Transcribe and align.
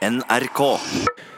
NRK. 0.00 0.60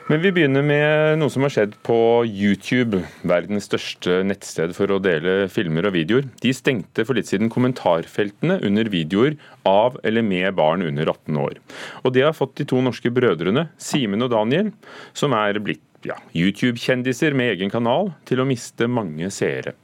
Men 0.06 0.20
vi 0.22 0.30
begynner 0.34 0.62
med 0.62 1.18
noe 1.18 1.30
som 1.32 1.42
har 1.42 1.50
skjedd 1.50 1.72
på 1.82 1.96
YouTube, 2.28 3.00
verdens 3.26 3.66
største 3.66 4.20
nettsted 4.26 4.74
for 4.76 4.92
å 4.94 5.00
dele 5.02 5.48
filmer 5.50 5.88
og 5.88 5.96
videoer. 5.96 6.28
De 6.42 6.52
stengte 6.54 7.02
for 7.08 7.18
litt 7.18 7.26
siden 7.30 7.50
kommentarfeltene 7.50 8.60
under 8.62 8.90
videoer 8.92 9.34
av 9.66 9.98
eller 10.06 10.22
med 10.26 10.54
barn 10.58 10.86
under 10.86 11.10
18 11.10 11.40
år. 11.42 11.58
Og 12.04 12.14
det 12.14 12.22
har 12.26 12.38
fått 12.38 12.54
de 12.60 12.68
to 12.70 12.78
norske 12.86 13.10
brødrene, 13.14 13.66
Simen 13.82 14.22
og 14.22 14.30
Daniel, 14.34 14.70
som 15.10 15.34
er 15.38 15.58
blitt 15.58 15.82
ja, 16.06 16.20
YouTube-kjendiser 16.30 17.34
med 17.38 17.56
egen 17.56 17.74
kanal, 17.74 18.12
til 18.30 18.42
å 18.42 18.46
miste 18.46 18.86
mange 18.90 19.30
seere. 19.34 19.74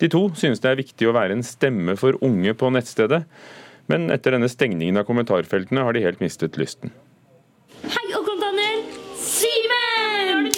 De 0.00 0.12
to 0.12 0.26
synes 0.36 0.60
det 0.60 0.72
er 0.74 0.82
viktig 0.84 1.08
å 1.08 1.16
være 1.16 1.36
en 1.36 1.44
stemme 1.44 1.96
for 2.00 2.20
unge 2.24 2.52
på 2.56 2.72
nettstedet, 2.72 3.24
men 3.92 4.10
etter 4.12 4.36
denne 4.36 4.52
stengningen 4.52 5.00
av 5.00 5.08
kommentarfeltene 5.08 5.88
har 5.88 5.96
de 5.96 6.04
helt 6.04 6.24
mistet 6.24 6.60
lysten. 6.60 6.92
Hei, 7.84 8.06
onkel 8.16 8.40
Daniel! 8.40 8.80
Simen! 9.20 10.48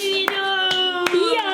Ja! 1.35 1.51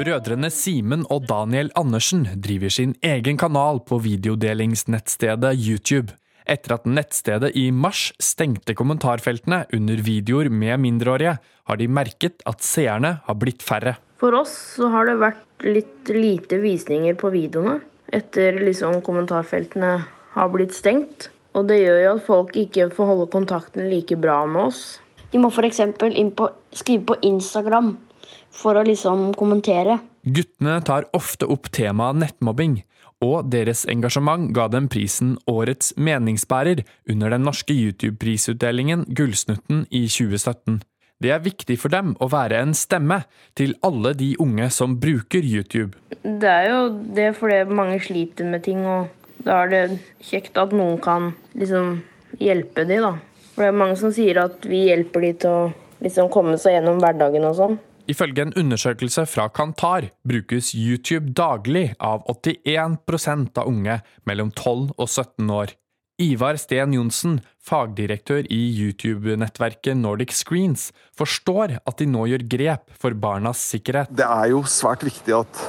Brødrene 0.00 0.48
Simen 0.48 1.02
og 1.12 1.26
Daniel 1.28 1.68
Andersen 1.76 2.22
driver 2.40 2.72
sin 2.72 2.94
egen 3.04 3.36
kanal 3.36 3.82
på 3.84 3.98
videodelingsnettstedet 4.00 5.50
YouTube. 5.60 6.14
Etter 6.48 6.78
at 6.78 6.86
nettstedet 6.88 7.50
i 7.60 7.66
mars 7.68 8.06
stengte 8.16 8.72
kommentarfeltene 8.78 9.66
under 9.76 10.00
videoer 10.06 10.48
med 10.48 10.80
mindreårige, 10.86 11.36
har 11.68 11.76
de 11.76 11.90
merket 12.00 12.40
at 12.48 12.64
seerne 12.64 13.18
har 13.26 13.38
blitt 13.42 13.60
færre. 13.66 13.98
For 14.16 14.32
oss 14.40 14.54
så 14.78 14.88
har 14.94 15.10
det 15.10 15.20
vært 15.20 15.68
litt 15.68 16.14
lite 16.16 16.62
visninger 16.64 17.20
på 17.20 17.34
videoene 17.36 17.82
etter 18.16 18.56
liksom 18.64 19.02
kommentarfeltene 19.04 19.94
har 20.32 20.52
blitt 20.54 20.72
stengt. 20.78 21.28
Og 21.52 21.68
det 21.68 21.82
gjør 21.82 22.04
jo 22.06 22.12
at 22.16 22.28
folk 22.32 22.56
ikke 22.56 22.88
får 22.94 23.12
holde 23.12 23.32
kontakten 23.36 23.90
like 23.92 24.16
bra 24.16 24.46
med 24.48 24.70
oss. 24.70 24.84
De 25.30 25.38
må 25.42 25.52
f.eks. 25.52 25.82
skrive 26.80 27.04
på 27.04 27.20
Instagram 27.26 27.98
for 28.50 28.78
å 28.78 28.84
liksom 28.86 29.30
kommentere. 29.38 30.00
Guttene 30.24 30.80
tar 30.84 31.08
ofte 31.16 31.48
opp 31.48 31.70
temaet 31.74 32.20
nettmobbing, 32.20 32.80
og 33.24 33.50
deres 33.52 33.84
engasjement 33.88 34.50
ga 34.56 34.66
dem 34.72 34.88
prisen 34.92 35.34
Årets 35.50 35.94
meningsbærer 35.96 36.84
under 37.10 37.32
den 37.34 37.44
norske 37.44 37.76
YouTube-prisutdelingen 37.76 39.06
Gullsnutten 39.16 39.84
i 39.90 40.06
2017. 40.08 40.80
Det 41.20 41.34
er 41.34 41.42
viktig 41.44 41.76
for 41.76 41.92
dem 41.92 42.14
å 42.16 42.30
være 42.32 42.62
en 42.64 42.70
stemme 42.76 43.18
til 43.58 43.74
alle 43.84 44.14
de 44.16 44.30
unge 44.40 44.70
som 44.72 44.94
bruker 45.00 45.44
YouTube. 45.44 45.92
Det 46.24 46.48
er 46.48 46.70
jo 46.70 46.78
det 47.16 47.34
fordi 47.36 47.58
mange 47.68 47.98
sliter 48.00 48.48
med 48.48 48.64
ting, 48.64 48.80
og 48.88 49.10
da 49.44 49.58
er 49.66 49.72
det 49.74 49.82
kjekt 50.24 50.56
at 50.60 50.72
noen 50.72 50.96
kan 51.04 51.34
liksom 51.52 51.98
hjelpe 52.40 52.86
de, 52.88 53.02
da. 53.04 53.12
For 53.52 53.66
det 53.66 53.68
er 53.68 53.80
mange 53.82 54.00
som 54.00 54.14
sier 54.16 54.40
at 54.40 54.64
vi 54.64 54.86
hjelper 54.88 55.26
de 55.26 55.34
til 55.44 55.52
å 55.52 55.70
liksom 56.00 56.32
komme 56.32 56.56
seg 56.60 56.78
gjennom 56.78 57.02
hverdagen 57.02 57.44
og 57.44 57.56
sånn. 57.58 57.78
Ifølge 58.10 58.42
en 58.42 58.56
undersøkelse 58.58 59.22
fra 59.30 59.46
Kantar 59.54 60.08
brukes 60.26 60.72
YouTube 60.74 61.30
daglig 61.36 61.92
av 62.02 62.24
81% 62.32 63.60
av 63.60 63.68
unge 63.70 64.00
mellom 64.26 64.50
12 64.50 64.96
og 64.96 65.06
17 65.06 65.52
år. 65.54 65.76
Ivar 66.20 66.58
Sten 66.60 66.92
Johnsen, 66.92 67.38
fagdirektør 67.64 68.48
i 68.52 68.58
YouTube-nettverket 68.76 69.96
Nordic 69.96 70.34
Screens, 70.36 70.90
forstår 71.16 71.78
at 71.78 72.00
de 72.00 72.08
nå 72.10 72.26
gjør 72.32 72.44
grep 72.50 72.90
for 73.00 73.16
barnas 73.16 73.62
sikkerhet. 73.70 74.10
Det 74.12 74.26
er 74.26 74.50
jo 74.52 74.64
svært 74.68 75.06
viktig 75.06 75.36
at, 75.38 75.62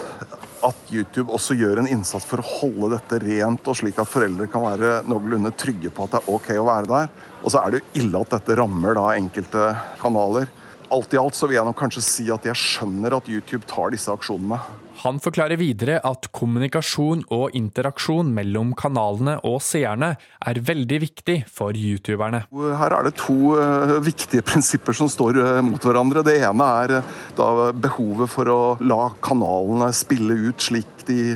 at 0.68 0.92
YouTube 0.92 1.32
også 1.32 1.56
gjør 1.60 1.84
en 1.84 1.92
innsats 1.94 2.28
for 2.28 2.42
å 2.42 2.48
holde 2.58 2.98
dette 2.98 3.22
rent, 3.24 3.70
og 3.70 3.78
slik 3.80 4.02
at 4.02 4.12
foreldre 4.12 4.50
kan 4.52 4.66
være 4.66 4.98
noenlunde 5.08 5.54
trygge 5.62 5.94
på 5.94 6.10
at 6.10 6.18
det 6.18 6.24
er 6.24 6.34
OK 6.34 6.50
å 6.58 6.68
være 6.68 6.92
der. 6.92 7.14
Og 7.46 7.54
så 7.54 7.62
er 7.62 7.72
det 7.72 7.84
jo 7.84 8.04
ille 8.04 8.26
at 8.26 8.36
dette 8.36 8.58
rammer 8.60 8.98
da 8.98 9.06
enkelte 9.14 9.70
kanaler. 10.02 10.52
Alt 10.92 11.14
i 11.16 11.20
alt 11.20 11.38
så 11.38 11.48
vil 11.48 11.56
jeg 11.56 11.68
nok 11.68 11.80
kanskje 11.80 12.04
si 12.04 12.28
at 12.34 12.44
jeg 12.48 12.60
skjønner 12.60 13.16
at 13.16 13.30
YouTube 13.32 13.64
tar 13.70 13.94
disse 13.94 14.12
aksjonene. 14.12 14.60
Han 15.02 15.18
forklarer 15.24 15.58
videre 15.58 15.96
at 16.06 16.28
kommunikasjon 16.36 17.24
og 17.34 17.56
interaksjon 17.58 18.30
mellom 18.36 18.76
kanalene 18.78 19.38
og 19.48 19.58
seerne 19.66 20.12
er 20.46 20.60
veldig 20.68 21.00
viktig 21.02 21.38
for 21.50 21.78
youtuberne. 21.78 22.44
Her 22.52 22.98
er 22.98 23.08
det 23.08 23.16
to 23.22 23.56
uh, 23.56 23.96
viktige 24.04 24.46
prinsipper 24.50 24.98
som 24.98 25.10
står 25.10 25.40
uh, 25.40 25.62
mot 25.66 25.82
hverandre. 25.82 26.26
Det 26.28 26.38
ene 26.44 26.70
er 26.84 26.96
da 27.40 27.72
behovet 27.72 28.30
for 28.30 28.52
å 28.52 28.62
la 28.84 29.08
kanalene 29.24 29.90
spille 29.96 30.38
ut 30.52 30.62
slik 30.62 30.90
de 31.08 31.32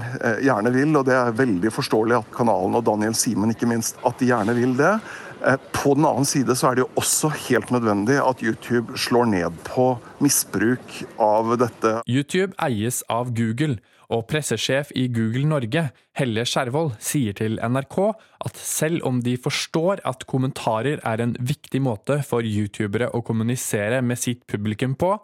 gjerne 0.46 0.70
vil, 0.70 0.92
og 1.00 1.08
det 1.08 1.16
er 1.18 1.34
veldig 1.34 1.72
forståelig 1.74 2.20
at 2.20 2.34
kanalen 2.36 2.78
og 2.78 2.84
Daniel 2.86 3.16
Simen 3.18 3.56
ikke 3.56 3.70
minst, 3.70 3.98
at 4.06 4.20
de 4.22 4.30
gjerne 4.30 4.54
vil 4.58 4.76
det. 4.78 4.94
På 5.76 5.94
den 5.94 6.08
annen 6.08 6.26
side 6.26 6.56
så 6.58 6.72
er 6.72 6.78
det 6.78 6.86
jo 6.86 6.92
også 6.98 7.30
helt 7.48 7.70
nødvendig 7.74 8.16
at 8.18 8.42
YouTube 8.42 8.98
slår 8.98 9.28
ned 9.30 9.60
på 9.68 9.92
misbruk 10.24 10.96
av 11.22 11.52
dette. 11.62 12.00
YouTube 12.10 12.56
eies 12.66 13.04
av 13.14 13.30
Google, 13.38 13.78
og 14.14 14.26
pressesjef 14.30 14.92
i 14.98 15.08
Google 15.14 15.46
Norge, 15.50 15.88
Helle 16.18 16.46
Skjervold, 16.50 16.96
sier 17.02 17.36
til 17.38 17.58
NRK 17.62 17.98
at 18.46 18.60
selv 18.60 19.06
om 19.08 19.22
de 19.26 19.36
forstår 19.42 20.02
at 20.06 20.26
kommentarer 20.30 21.02
er 21.02 21.24
en 21.24 21.36
viktig 21.40 21.82
måte 21.84 22.20
for 22.28 22.46
youtubere 22.46 23.12
å 23.14 23.24
kommunisere 23.26 24.02
med 24.06 24.22
sitt 24.22 24.46
publikum 24.50 24.98
på, 25.00 25.16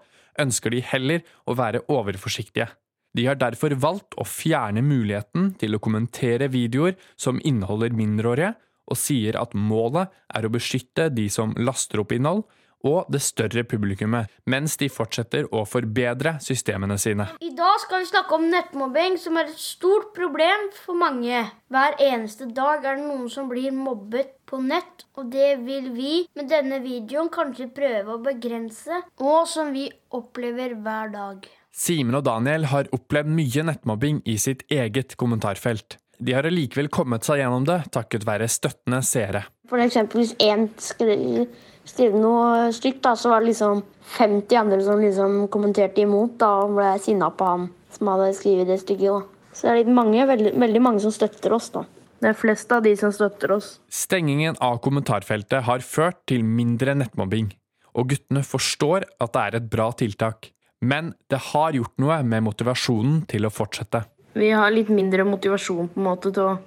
ønsker 0.41 0.73
de 0.73 0.81
heller 0.85 1.25
å 1.45 1.57
være 1.59 1.83
overforsiktige. 1.91 2.69
De 3.17 3.25
har 3.27 3.35
derfor 3.35 3.75
valgt 3.75 4.15
å 4.15 4.25
fjerne 4.27 4.83
muligheten 4.85 5.51
til 5.59 5.75
å 5.75 5.81
kommentere 5.83 6.47
videoer 6.51 6.95
som 7.19 7.41
inneholder 7.43 7.91
mindreårige, 7.95 8.53
og 8.89 8.99
sier 8.99 9.37
at 9.39 9.53
målet 9.57 10.11
er 10.33 10.47
å 10.47 10.53
beskytte 10.53 11.09
de 11.13 11.27
som 11.31 11.53
laster 11.59 12.01
opp 12.03 12.15
innhold, 12.15 12.45
og 12.87 13.09
det 13.13 13.21
større 13.21 13.63
publikummet, 13.67 14.29
mens 14.49 14.73
de 14.81 14.87
fortsetter 14.89 15.45
å 15.53 15.63
forbedre 15.69 16.37
systemene 16.41 16.97
sine. 17.01 17.27
I 17.43 17.51
dag 17.57 17.77
skal 17.83 18.01
vi 18.01 18.09
snakke 18.09 18.37
om 18.37 18.47
nettmobbing, 18.49 19.19
som 19.21 19.37
er 19.37 19.51
et 19.51 19.61
stort 19.61 20.11
problem 20.17 20.69
for 20.81 20.97
mange. 20.97 21.43
Hver 21.71 21.97
eneste 22.01 22.49
dag 22.49 22.85
er 22.85 22.97
det 22.97 23.05
noen 23.05 23.29
som 23.29 23.49
blir 23.51 23.73
mobbet 23.75 24.33
på 24.49 24.59
nett, 24.65 25.05
og 25.13 25.29
det 25.33 25.53
vil 25.61 25.91
vi 25.95 26.13
med 26.37 26.49
denne 26.51 26.81
videoen 26.83 27.31
kanskje 27.33 27.69
prøve 27.75 28.17
å 28.17 28.21
begrense, 28.25 29.03
og 29.21 29.45
som 29.49 29.71
vi 29.75 29.87
opplever 30.17 30.75
hver 30.81 31.13
dag. 31.13 31.49
Simen 31.71 32.17
og 32.17 32.25
Daniel 32.27 32.65
har 32.67 32.89
opplevd 32.91 33.31
mye 33.31 33.63
nettmobbing 33.69 34.23
i 34.27 34.35
sitt 34.41 34.65
eget 34.73 35.15
kommentarfelt. 35.21 36.00
De 36.21 36.35
har 36.37 36.45
allikevel 36.45 36.91
kommet 36.93 37.25
seg 37.25 37.41
gjennom 37.41 37.65
det 37.65 37.79
takket 37.93 38.27
være 38.27 38.45
støttende 38.51 39.01
seere. 39.05 39.41
For 39.71 39.81
eksempel 39.81 40.21
hvis 40.21 40.35
én 40.43 40.67
skrev, 40.81 41.47
skrev 41.89 42.17
noe 42.21 42.67
stygt, 42.75 43.01
da, 43.05 43.15
så 43.17 43.31
var 43.31 43.41
det 43.41 43.53
liksom 43.53 43.81
50 44.19 44.59
andre 44.59 44.81
som 44.85 45.01
liksom 45.01 45.39
kommenterte 45.53 46.03
imot. 46.03 46.35
Da 46.41 46.51
og 46.65 46.75
ble 46.77 46.91
jeg 46.93 47.05
sinna 47.07 47.31
på 47.33 47.47
han 47.47 47.71
som 47.95 48.11
hadde 48.13 48.35
skrevet 48.37 48.69
det 48.69 48.77
stygge. 48.83 49.17
Så 49.51 49.67
det 49.73 49.87
er 49.87 49.97
mange, 49.97 50.21
veldig, 50.29 50.53
veldig 50.61 50.83
mange 50.83 51.01
som 51.03 51.13
støtter 51.15 51.57
oss, 51.57 51.71
da. 51.73 51.83
Det 52.21 52.29
er 52.29 52.37
flest 52.37 52.69
av 52.71 52.85
de 52.85 52.93
som 52.99 53.09
støtter 53.09 53.55
oss. 53.57 53.73
Stengingen 53.89 54.59
av 54.61 54.77
kommentarfeltet 54.85 55.65
har 55.65 55.81
ført 55.81 56.21
til 56.29 56.45
mindre 56.45 56.93
nettmobbing, 57.01 57.49
og 57.97 58.13
guttene 58.13 58.45
forstår 58.45 59.09
at 59.17 59.33
det 59.33 59.41
er 59.47 59.57
et 59.57 59.69
bra 59.73 59.89
tiltak. 59.97 60.51
Men 60.85 61.15
det 61.33 61.41
har 61.49 61.73
gjort 61.73 61.97
noe 62.01 62.21
med 62.25 62.45
motivasjonen 62.45 63.23
til 63.29 63.49
å 63.49 63.53
fortsette. 63.53 64.05
Vi 64.33 64.51
har 64.55 64.71
litt 64.71 64.89
mindre 64.93 65.25
motivasjon 65.27 65.89
på 65.91 65.99
en 65.99 66.07
måte 66.07 66.31
til 66.31 66.47
å 66.47 66.57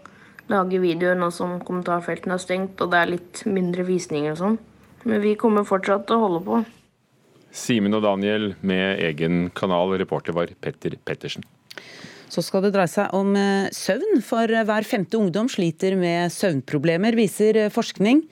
lage 0.53 0.81
videoer 0.83 1.17
nå 1.17 1.31
som 1.33 1.57
kommentarfeltene 1.65 2.37
er 2.37 2.43
stengt, 2.43 2.81
og 2.85 2.93
det 2.93 3.01
er 3.01 3.13
litt 3.15 3.45
mindre 3.49 3.87
visninger 3.89 4.35
og 4.35 4.41
sånn. 4.41 4.59
Men 5.09 5.23
vi 5.25 5.35
kommer 5.41 5.65
fortsatt 5.69 6.07
til 6.09 6.19
å 6.19 6.27
holde 6.27 6.43
på. 6.45 6.63
Simen 7.55 7.97
og 7.97 8.03
Daniel 8.05 8.53
med 8.67 9.01
egen 9.07 9.49
kanal. 9.57 9.95
Reporter 10.01 10.37
var 10.37 10.53
Petter 10.61 10.97
Pettersen. 11.07 11.45
Så 12.29 12.43
skal 12.43 12.65
det 12.65 12.73
dreie 12.75 12.91
seg 12.91 13.13
om 13.15 13.35
eh, 13.39 13.71
søvn, 13.73 14.19
for 14.25 14.51
hver 14.51 14.87
femte 14.89 15.21
ungdom 15.21 15.49
sliter 15.53 15.95
med 15.97 16.33
søvnproblemer, 16.35 17.15
viser 17.17 17.61
eh, 17.67 17.73
forskning. 17.73 18.25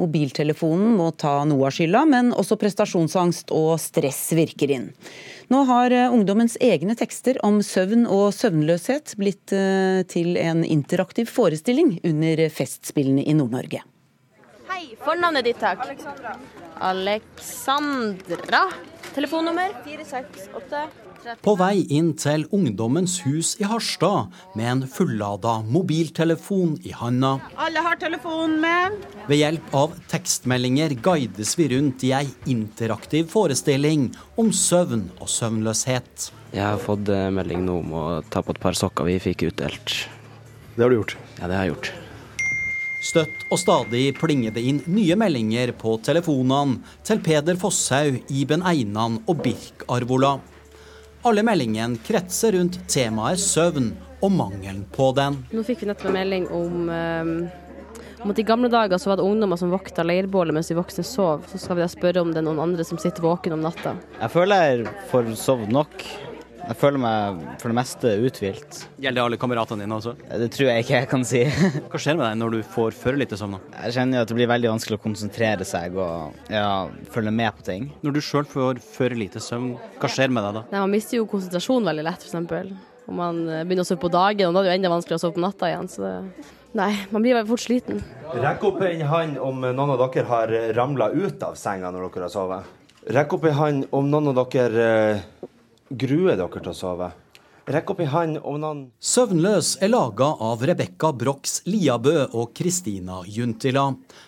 Mobiltelefonen 0.00 0.96
må 0.98 1.10
ta 1.20 1.36
noe 1.46 1.68
av 1.68 1.76
skylda, 1.76 2.02
men 2.10 2.32
også 2.34 2.58
prestasjonsangst 2.60 3.52
og 3.54 3.76
stress 3.82 4.32
virker 4.34 4.72
inn. 4.74 4.88
Nå 5.52 5.62
har 5.68 5.94
eh, 5.94 6.10
ungdommens 6.10 6.56
egne 6.62 6.96
tekster 6.98 7.38
om 7.46 7.60
søvn 7.62 8.06
og 8.08 8.32
søvnløshet 8.34 9.14
blitt 9.20 9.54
til 10.10 10.38
en 10.40 10.64
interaktiv 10.64 11.30
forestilling 11.30 11.98
under 12.02 12.46
Festspillene 12.50 13.22
i 13.22 13.36
Nord-Norge. 13.36 13.84
Hei, 14.72 14.82
fornavnet 15.04 15.46
ditt, 15.46 15.60
takk. 15.62 15.84
Alexandra. 15.86 16.36
Alexandra. 16.90 18.66
Telefonnummer 19.14 19.76
468 19.84 21.03
på 21.44 21.54
vei 21.60 21.84
inn 21.94 22.12
til 22.20 22.44
Ungdommens 22.54 23.18
hus 23.24 23.54
i 23.60 23.66
Harstad 23.68 24.32
med 24.58 24.70
en 24.70 24.82
fullada 24.90 25.56
mobiltelefon 25.64 26.76
i 26.84 26.92
handa. 26.96 27.36
Alle 27.56 27.84
har 27.84 27.98
telefonen 28.00 28.60
med. 28.62 29.00
Ved 29.28 29.40
hjelp 29.40 29.74
av 29.76 29.96
tekstmeldinger 30.12 30.96
guides 31.04 31.56
vi 31.58 31.68
rundt 31.74 32.04
i 32.06 32.14
ei 32.16 32.26
interaktiv 32.50 33.30
forestilling 33.32 34.10
om 34.40 34.52
søvn 34.52 35.08
og 35.18 35.30
søvnløshet. 35.30 36.30
Jeg 36.54 36.64
har 36.64 36.80
fått 36.82 37.10
eh, 37.10 37.30
melding 37.34 37.64
nå 37.66 37.80
om 37.82 37.94
å 37.98 38.06
ta 38.30 38.44
på 38.44 38.54
et 38.54 38.62
par 38.62 38.76
sokker 38.78 39.08
vi 39.08 39.18
fikk 39.22 39.48
utdelt. 39.50 39.98
Det 40.74 40.82
har 40.82 40.90
du 40.90 41.00
gjort? 41.00 41.16
Ja, 41.40 41.48
det 41.48 41.56
har 41.56 41.66
jeg 41.66 41.74
gjort. 41.74 41.94
Støtt 43.04 43.42
og 43.52 43.58
stadig 43.60 44.06
plinger 44.16 44.54
det 44.54 44.62
inn 44.64 44.80
nye 44.88 45.16
meldinger 45.20 45.74
på 45.76 45.98
telefonene 46.04 46.80
til 47.04 47.20
Peder 47.24 47.58
Fosshaug, 47.60 48.22
Iben 48.32 48.64
Einan 48.64 49.20
og 49.28 49.42
Birk 49.44 49.84
Arvola. 49.92 50.38
Alle 51.24 51.40
meldingen 51.42 51.94
kretser 52.04 52.52
rundt 52.52 52.74
temaet 52.92 53.40
søvn 53.40 53.86
og 54.20 54.32
mangelen 54.32 54.82
på 54.92 55.06
den. 55.16 55.38
Nå 55.56 55.62
fikk 55.64 55.80
vi 55.80 55.86
nettopp 55.88 56.10
en 56.10 56.18
melding 56.18 56.44
om, 56.52 56.90
um, 56.92 57.30
om 58.20 58.34
at 58.34 58.42
i 58.42 58.44
gamle 58.44 58.68
dager 58.68 59.00
så 59.00 59.08
var 59.08 59.16
det 59.16 59.24
ungdommer 59.24 59.56
som 59.56 59.72
vokta 59.72 60.04
leirbålet 60.04 60.52
mens 60.52 60.68
de 60.68 60.76
voksne 60.76 61.06
sov. 61.08 61.46
Så 61.48 61.62
skal 61.62 61.78
vi 61.78 61.84
da 61.86 61.88
spørre 61.88 62.20
om 62.20 62.34
det 62.34 62.42
er 62.42 62.44
noen 62.44 62.60
andre 62.66 62.84
som 62.84 63.00
sitter 63.00 63.24
våken 63.24 63.56
om 63.56 63.64
natta. 63.64 63.94
Jeg 64.20 64.34
føler 64.36 64.68
jeg 64.68 64.94
får 65.14 65.32
sovet 65.40 65.72
nok. 65.72 66.04
Jeg 66.64 66.78
føler 66.80 67.00
meg 67.00 67.40
for 67.60 67.68
det 67.68 67.76
meste 67.76 68.10
uthvilt. 68.24 68.78
Gjelder 68.96 69.18
det 69.18 69.24
alle 69.24 69.38
kameratene 69.40 69.84
dine 69.84 69.98
også? 69.98 70.14
Det 70.16 70.48
tror 70.54 70.70
jeg 70.70 70.84
ikke 70.84 70.94
jeg 70.94 71.08
kan 71.10 71.26
si. 71.28 71.42
Hva 71.92 72.00
skjer 72.00 72.16
med 72.16 72.24
deg 72.24 72.38
når 72.40 72.54
du 72.54 72.60
får 72.74 72.96
for 72.96 73.20
lite 73.20 73.36
søvn? 73.36 73.58
Jeg 73.74 73.96
kjenner 73.98 74.24
at 74.24 74.30
det 74.30 74.38
blir 74.38 74.48
veldig 74.48 74.70
vanskelig 74.72 74.96
å 74.96 75.02
konsentrere 75.02 75.66
seg 75.68 75.98
og 76.00 76.38
ja, 76.48 76.88
følge 77.12 77.34
med 77.36 77.58
på 77.58 77.66
ting. 77.68 77.90
Når 78.06 78.16
du 78.16 78.22
sjøl 78.24 78.48
får 78.48 78.80
for 78.80 79.12
lite 79.18 79.42
søvn, 79.44 79.74
hva 80.00 80.10
skjer 80.10 80.32
med 80.32 80.46
deg 80.46 80.56
da? 80.56 80.64
Nei, 80.72 80.82
man 80.86 80.94
mister 80.96 81.20
jo 81.20 81.28
konsentrasjon 81.28 81.84
veldig 81.92 82.06
lett, 82.08 82.24
f.eks. 82.24 82.74
Om 83.04 83.18
man 83.20 83.42
eh, 83.44 83.64
begynner 83.68 83.84
å 83.84 83.88
sove 83.90 84.00
på 84.06 84.12
dagen, 84.14 84.48
og 84.48 84.56
da 84.56 84.62
er 84.62 84.70
det 84.70 84.72
jo 84.72 84.78
enda 84.78 84.94
vanskeligere 84.94 85.20
å 85.20 85.24
sove 85.26 85.36
på 85.36 85.44
natta 85.44 85.68
igjen. 85.68 85.90
Så 85.92 86.06
det... 86.06 86.14
Nei, 86.74 86.90
man 87.12 87.22
blir 87.22 87.36
veldig 87.36 87.52
fort 87.52 87.62
sliten. 87.62 88.00
Rekk 88.40 88.64
opp 88.70 88.80
en 88.88 89.04
hånd 89.10 89.36
om 89.38 89.60
noen 89.68 89.92
av 89.94 90.00
dere 90.00 90.24
har 90.32 90.54
ramla 90.74 91.12
ut 91.12 91.44
av 91.44 91.60
senga 91.60 91.92
når 91.92 92.08
dere 92.08 92.24
har 92.24 92.32
sovet. 92.32 92.72
Rekk 93.14 93.36
opp 93.36 93.44
en 93.50 93.58
hånd 93.58 93.90
om 93.92 94.08
noen 94.08 94.32
av 94.32 94.40
dere 94.48 94.88
uh, 95.20 95.50
gruer 95.90 96.36
dere 96.38 96.60
til 96.60 96.72
å 96.72 96.76
sove. 96.76 97.10
Rekk 97.64 97.94
opp 97.94 98.00
i 98.04 98.06
hånd 98.12 98.36
om 98.44 98.58
noen 98.60 98.80
Søvnløs 99.00 99.78
er 99.80 99.88
laga 99.88 100.26
av 100.44 100.60
Rebekka 100.68 101.14
Brox 101.16 101.62
Liabø 101.64 102.26
og 102.26 102.52
Kristina 102.52 103.22
Juntila, 103.24 103.86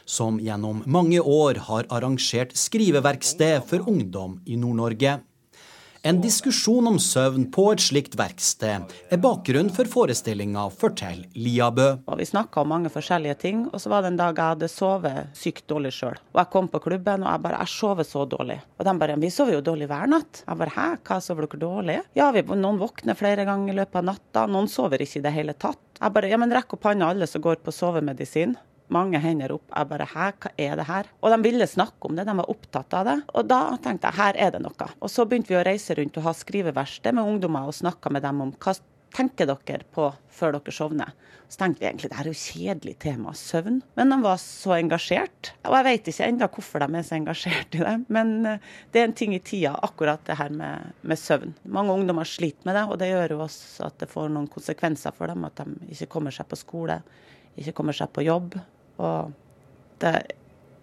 som 0.09 0.39
gjennom 0.41 0.81
mange 0.89 1.21
år 1.21 1.61
har 1.69 1.85
arrangert 1.93 2.57
skriveverksted 2.57 3.61
for 3.69 3.85
ungdom 3.93 4.39
i 4.49 4.57
Nord-Norge. 4.57 5.19
En 6.07 6.21
diskusjon 6.23 6.87
om 6.87 7.01
søvn 7.03 7.49
på 7.51 7.65
et 7.73 7.83
slikt 7.83 8.13
verksted 8.15 8.93
er 9.11 9.19
bakgrunnen 9.19 9.73
for 9.75 9.91
forestillinga, 9.91 10.69
forteller 10.71 11.27
Liabø. 11.35 11.87
Vi 12.21 12.29
snakka 12.29 12.63
om 12.63 12.71
mange 12.71 12.93
forskjellige 12.95 13.35
ting, 13.41 13.65
og 13.73 13.83
så 13.83 13.91
var 13.91 14.05
det 14.05 14.13
en 14.13 14.21
dag 14.21 14.39
jeg 14.39 14.53
hadde 14.53 14.69
sovet 14.71 15.35
sykt 15.35 15.65
dårlig 15.73 15.91
sjøl. 15.97 16.21
Og 16.37 16.39
jeg 16.39 16.51
kom 16.53 16.69
på 16.71 16.83
klubben 16.85 17.25
og 17.27 17.33
jeg 17.33 17.43
bare 17.49 17.59
Jeg 17.65 17.73
sover 17.73 18.07
så 18.07 18.23
dårlig. 18.37 18.61
Og 18.79 18.87
de 18.87 18.95
bare 19.01 19.19
Vi 19.19 19.33
sover 19.35 19.57
jo 19.57 19.65
dårlig 19.67 19.91
hver 19.91 20.07
natt. 20.15 20.45
Jeg 20.47 20.63
bare 20.63 20.77
Hæ, 20.77 20.87
hva 21.03 21.19
sover 21.27 21.49
dere 21.49 21.63
dårlig? 21.65 21.99
Ja, 22.15 22.31
vi, 22.31 22.47
noen 22.55 22.79
våkner 22.79 23.19
flere 23.19 23.49
ganger 23.49 23.75
i 23.75 23.79
løpet 23.81 23.99
av 23.99 24.07
natta. 24.13 24.47
Noen 24.47 24.71
sover 24.71 25.03
ikke 25.03 25.19
i 25.19 25.27
det 25.27 25.35
hele 25.35 25.59
tatt. 25.59 25.83
Jeg 25.99 26.15
bare 26.15 26.31
Ja, 26.31 26.39
men 26.39 26.55
rekk 26.55 26.79
opp 26.79 26.87
hånda 26.87 27.11
alle 27.11 27.27
som 27.27 27.43
går 27.43 27.59
på 27.67 27.75
sovemedisin 27.75 28.55
mange 28.93 29.21
hender 29.23 29.55
opp. 29.57 29.67
Jeg 29.73 29.91
bare 29.91 30.07
Hæ, 30.07 30.27
hva 30.41 30.53
er 30.63 30.77
det 30.79 30.89
her? 30.89 31.09
Og 31.21 31.33
de 31.33 31.39
ville 31.45 31.67
snakke 31.69 32.09
om 32.09 32.19
det, 32.19 32.27
de 32.29 32.37
var 32.39 32.51
opptatt 32.53 32.99
av 32.99 33.09
det. 33.09 33.17
Og 33.35 33.49
da 33.51 33.61
tenkte 33.83 34.11
jeg 34.11 34.21
her 34.21 34.43
er 34.47 34.53
det 34.55 34.63
noe. 34.65 34.91
Og 35.01 35.13
så 35.13 35.27
begynte 35.27 35.53
vi 35.53 35.61
å 35.61 35.65
reise 35.67 35.97
rundt 35.99 36.19
og 36.21 36.29
ha 36.29 36.35
skriveverksted 36.37 37.17
med 37.17 37.27
ungdommer 37.27 37.67
og 37.67 37.77
snakka 37.77 38.13
med 38.15 38.25
dem 38.27 38.45
om 38.47 38.55
hva 38.63 38.77
tenker 39.17 39.49
dere 39.49 39.87
på 39.95 40.11
før 40.33 40.59
dere 40.59 40.75
sovner. 40.75 41.15
Så 41.49 41.61
tenkte 41.61 41.83
vi 41.83 41.87
egentlig 41.87 42.11
det 42.11 42.19
er 42.19 42.29
jo 42.29 42.37
kjedelig 42.37 42.95
tema, 43.05 43.33
søvn. 43.39 43.79
Men 43.99 44.13
de 44.13 44.19
var 44.25 44.39
så 44.43 44.75
engasjert. 44.77 45.53
Og 45.69 45.77
jeg 45.79 45.87
vet 45.87 46.11
ikke 46.11 46.29
ennå 46.31 46.49
hvorfor 46.57 46.83
de 46.83 46.99
er 46.99 47.07
så 47.07 47.17
engasjert 47.17 47.77
i 47.79 47.83
det, 47.85 47.95
men 48.13 48.33
eh, 48.51 48.65
det 48.93 49.03
er 49.03 49.09
en 49.09 49.17
ting 49.17 49.35
i 49.37 49.43
tida, 49.45 49.77
akkurat 49.87 50.25
det 50.27 50.39
her 50.41 50.51
med, 50.55 50.97
med 51.07 51.21
søvn. 51.23 51.55
Mange 51.79 51.95
ungdommer 51.95 52.29
sliter 52.29 52.67
med 52.67 52.79
det, 52.79 52.87
og 52.91 52.99
det 53.03 53.13
gjør 53.13 53.37
jo 53.37 53.45
også 53.47 53.87
at 53.87 54.01
det 54.03 54.11
får 54.11 54.33
noen 54.35 54.51
konsekvenser 54.51 55.15
for 55.17 55.31
dem. 55.31 55.47
At 55.47 55.63
de 55.63 55.95
ikke 55.95 56.11
kommer 56.17 56.35
seg 56.35 56.51
på 56.51 56.59
skole, 56.59 56.99
ikke 57.57 57.77
kommer 57.79 57.97
seg 57.97 58.11
på 58.13 58.27
jobb. 58.27 58.59
Og 58.99 59.33
det 60.03 60.15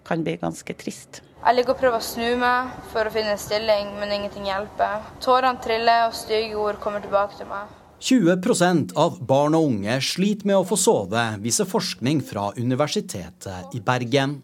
kan 0.07 0.23
bli 0.23 0.35
ganske 0.41 0.75
trist. 0.77 1.21
Jeg 1.43 1.57
ligger 1.57 1.75
og 1.75 1.79
prøver 1.81 1.99
å 1.99 2.05
snu 2.05 2.37
meg 2.39 2.75
for 2.93 3.07
å 3.07 3.11
finne 3.11 3.35
en 3.35 3.41
stilling, 3.41 3.89
men 3.99 4.13
ingenting 4.15 4.47
hjelper. 4.47 5.03
Tårene 5.23 5.59
triller, 5.63 6.07
og 6.07 6.15
stygge 6.15 6.55
ord 6.59 6.79
kommer 6.83 7.03
tilbake 7.03 7.35
til 7.39 7.49
meg. 7.49 7.71
20% 8.03 8.95
av 8.99 9.19
barn 9.23 9.55
og 9.55 9.69
unge 9.69 9.93
sliter 10.03 10.47
med 10.49 10.59
å 10.59 10.65
få 10.67 10.75
sove, 10.79 11.21
viser 11.43 11.67
forskning 11.67 12.23
fra 12.27 12.49
Universitetet 12.59 13.75
i 13.75 13.79
Bergen. 13.83 14.41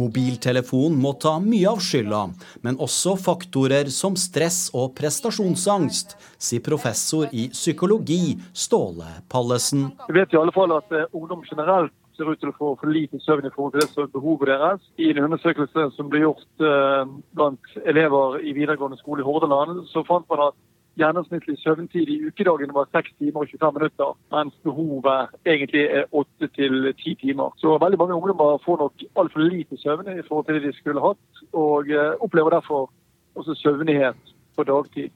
Mobiltelefonen 0.00 0.96
må 1.00 1.12
ta 1.20 1.34
mye 1.40 1.68
av 1.68 1.80
skylda, 1.84 2.22
men 2.64 2.78
også 2.80 3.14
faktorer 3.20 3.90
som 3.92 4.16
stress 4.16 4.70
og 4.76 4.94
prestasjonsangst, 4.96 6.16
sier 6.40 6.64
professor 6.64 7.28
i 7.32 7.50
psykologi 7.52 8.38
Ståle 8.52 9.08
Pallesen. 9.32 9.90
Vi 10.08 10.16
vet 10.16 10.32
i 10.32 10.40
alle 10.40 10.54
fall 10.56 10.72
at 10.76 10.96
eh, 10.96 11.08
ungdom 11.12 11.44
generelt 11.48 11.92
ser 12.22 12.30
ut 12.30 12.40
til 12.40 12.52
å 12.52 12.58
få 12.58 12.72
for 12.80 12.92
lite 12.94 13.18
søvn 13.20 13.46
i 13.46 13.52
forhold 13.54 13.74
til 13.74 13.82
det 13.82 13.90
som 13.92 14.04
er 14.04 14.12
behovet 14.14 14.50
deres. 14.52 14.82
I 14.98 15.10
en 15.10 15.24
undersøkelse 15.26 15.88
som 15.96 16.10
ble 16.12 16.22
gjort 16.22 16.66
eh, 16.68 17.14
blant 17.34 17.72
elever 17.84 18.38
i 18.42 18.54
videregående 18.54 19.00
skole 19.00 19.24
i 19.24 19.26
Hordaland, 19.26 19.82
så 19.90 20.04
fant 20.06 20.28
man 20.30 20.46
at 20.48 20.58
gjennomsnittlig 21.00 21.56
søvntid 21.58 22.10
i 22.12 22.18
ukedagen 22.28 22.74
var 22.76 22.90
6 22.92 23.14
timer 23.18 23.46
og 23.46 23.48
25 23.48 23.78
minutter, 23.78 24.10
mens 24.34 24.58
behovet 24.66 25.32
egentlig 25.48 25.86
er 25.88 26.04
8 26.12 26.50
til 26.58 26.92
10 26.92 27.14
timer. 27.24 27.54
Så 27.56 27.78
veldig 27.80 27.98
mange 27.98 28.18
ungdommer 28.18 28.60
får 28.64 28.82
nok 28.84 29.06
altfor 29.16 29.46
lite 29.48 29.80
søvn 29.80 30.12
i 30.12 30.26
forhold 30.28 30.46
til 30.46 30.60
det 30.60 30.68
de 30.68 30.76
skulle 30.76 31.04
hatt, 31.06 31.42
og 31.52 31.90
eh, 31.90 32.14
opplever 32.20 32.58
derfor 32.58 32.90
også 33.34 33.56
søvnighet 33.56 34.36
på 34.56 34.68
dagtid. 34.68 35.10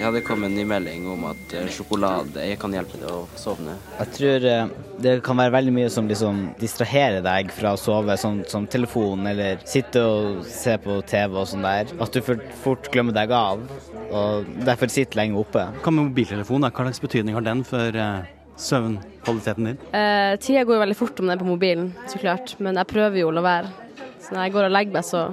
Ja, 0.00 0.10
det 0.10 0.22
kom 0.24 0.44
en 0.44 0.54
ny 0.54 0.64
melding 0.64 1.04
om 1.10 1.26
at 1.28 1.52
eh, 1.54 1.68
sjokolade 1.70 2.46
kan 2.60 2.72
hjelpe 2.74 2.98
deg 2.98 3.10
å 3.12 3.26
sovne. 3.38 3.74
Jeg 3.98 4.12
tror 4.16 4.46
eh, 4.48 4.70
det 5.04 5.12
kan 5.26 5.38
være 5.38 5.52
veldig 5.54 5.74
mye 5.76 5.90
som 5.92 6.08
liksom 6.08 6.40
distraherer 6.60 7.20
deg 7.24 7.52
fra 7.52 7.74
å 7.76 7.80
sove, 7.80 8.16
sånn 8.20 8.40
som 8.48 8.66
telefon 8.70 9.28
eller 9.28 9.60
sitte 9.68 10.02
og 10.02 10.42
se 10.48 10.78
på 10.80 10.98
TV 11.08 11.36
og 11.42 11.48
sånn 11.50 11.66
der. 11.66 11.92
At 12.02 12.16
du 12.16 12.22
fort 12.62 12.88
glemmer 12.94 13.16
deg 13.16 13.34
av, 13.36 13.64
og 14.10 14.48
derfor 14.64 14.92
sitter 14.92 15.20
lenge 15.20 15.40
oppe. 15.40 15.66
Hva 15.82 15.92
med 15.94 16.08
mobiltelefon? 16.08 16.64
Hva 16.68 16.86
slags 16.88 17.02
betydning 17.02 17.36
har 17.36 17.44
den 17.46 17.62
for 17.68 17.96
uh, 17.96 18.24
søvnkvaliteten 18.60 19.70
din? 19.70 19.80
Eh, 19.92 20.34
tida 20.42 20.64
går 20.64 20.78
jo 20.78 20.84
veldig 20.86 20.98
fort 20.98 21.20
om 21.20 21.28
den 21.28 21.36
er 21.36 21.42
på 21.42 21.48
mobilen, 21.48 21.90
så 22.08 22.20
klart. 22.22 22.56
Men 22.64 22.80
jeg 22.80 22.90
prøver 22.92 23.22
jo 23.22 23.28
å 23.28 23.36
la 23.36 23.44
være. 23.44 23.74
Så 24.22 24.32
når 24.32 24.46
jeg 24.46 24.56
går 24.56 24.68
og 24.70 24.76
legger 24.78 24.96
meg, 24.96 25.08
så 25.08 25.26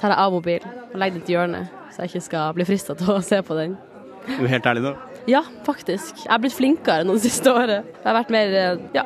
tar 0.00 0.14
jeg 0.14 0.22
av 0.24 0.34
mobilen 0.34 0.82
og 0.90 0.98
legger 0.98 1.18
den 1.18 1.28
til 1.28 1.38
hjørnet, 1.38 1.78
så 1.94 2.02
jeg 2.02 2.12
ikke 2.12 2.26
skal 2.26 2.58
bli 2.58 2.66
frista 2.66 2.98
til 2.98 3.14
å 3.14 3.22
se 3.22 3.40
på 3.46 3.58
den. 3.58 3.78
Du 4.26 4.44
er 4.44 4.52
helt 4.54 4.68
ærlig 4.68 4.84
nå? 4.84 4.92
Ja, 5.28 5.42
faktisk. 5.66 6.22
Jeg 6.24 6.30
har 6.32 6.40
blitt 6.42 6.56
flinkere 6.56 7.04
nå 7.04 7.14
det 7.18 7.26
siste 7.26 7.52
året. 7.52 7.88
Jeg 8.00 8.06
har 8.06 8.16
vært 8.16 8.32
mer 8.34 8.54
eh, 8.56 8.84
Ja, 8.96 9.04